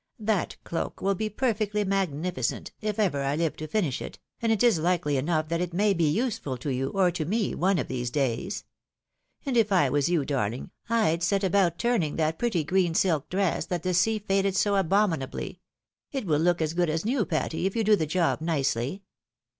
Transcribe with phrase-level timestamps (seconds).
[0.17, 4.63] That cloak will be perfectly magnificent, if ever I live to finish it, and it
[4.63, 7.87] is Kkely enough that it may be useful to you, or to me, one of
[7.87, 8.63] these days.
[9.45, 13.67] And if I was you, darhng, I'd set about turning that pretty green silk dress
[13.67, 15.59] that the sea faded so abomi nably;
[16.11, 19.03] it will look as good as new, Patty, if you do the job nicely."